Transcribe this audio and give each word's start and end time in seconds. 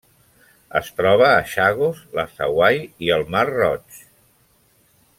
Es 0.79 0.89
troba 1.01 1.27
a 1.33 1.43
Chagos, 1.51 2.01
les 2.21 2.43
Hawaii 2.49 2.83
i 3.09 3.15
al 3.19 3.29
Mar 3.37 3.47
Roig. 3.55 4.05